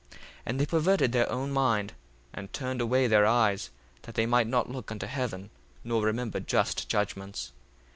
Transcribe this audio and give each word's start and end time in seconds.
1:9 0.11 0.17
And 0.47 0.59
they 0.59 0.65
perverted 0.65 1.11
their 1.11 1.31
own 1.31 1.51
mind, 1.51 1.93
and 2.33 2.51
turned 2.51 2.81
away 2.81 3.05
their 3.05 3.27
eyes, 3.27 3.69
that 4.01 4.15
they 4.15 4.25
might 4.25 4.47
not 4.47 4.67
look 4.67 4.89
unto 4.91 5.05
heaven, 5.05 5.51
nor 5.83 6.01
remember 6.01 6.39
just 6.39 6.89
judgments. 6.89 7.51